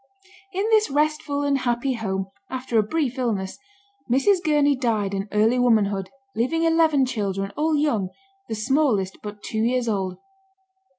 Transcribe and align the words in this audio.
In 0.51 0.67
this 0.71 0.89
restful 0.89 1.43
and 1.43 1.59
happy 1.59 1.93
home, 1.93 2.31
after 2.49 2.79
a 2.79 2.81
brief 2.81 3.19
illness, 3.19 3.59
Mrs. 4.09 4.41
Gurney 4.43 4.75
died 4.75 5.13
in 5.13 5.27
early 5.31 5.59
womanhood, 5.59 6.09
leaving 6.35 6.63
eleven 6.63 7.05
children, 7.05 7.51
all 7.55 7.75
young, 7.75 8.09
the 8.49 8.55
smallest 8.55 9.19
but 9.21 9.43
two 9.43 9.61
years 9.61 9.87
old. 9.87 10.17